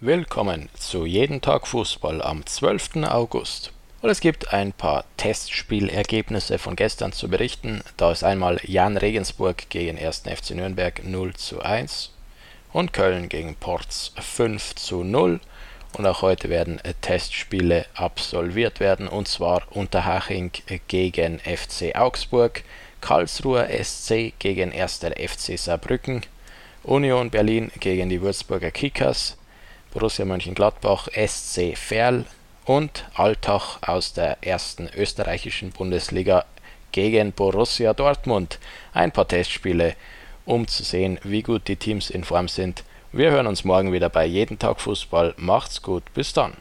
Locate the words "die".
28.10-28.22, 41.68-41.76